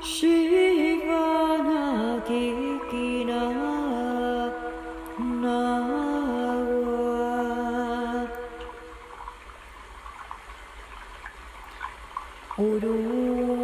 [0.00, 1.10] しば
[1.58, 2.30] なき
[2.90, 3.62] きなわ。
[12.56, 13.61] おる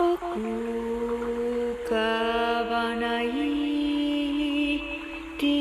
[0.00, 0.08] 浮
[1.86, 1.94] か
[2.70, 3.26] ばない
[5.38, 5.58] て理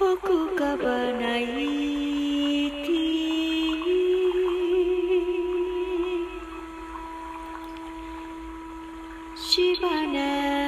[0.00, 0.82] 浮かば
[1.20, 2.98] ない理
[9.36, 10.67] しばない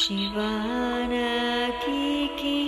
[0.00, 1.14] ಶಿವಾನ
[1.82, 2.58] ಕಿ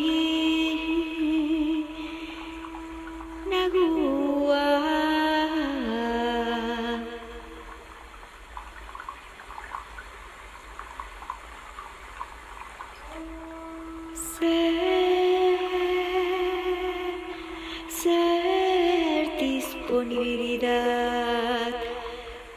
[3.51, 4.51] ನಗುವ.
[18.01, 21.73] ser disponibilidad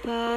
[0.03, 0.36] para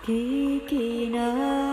[0.07, 1.64] 聞きな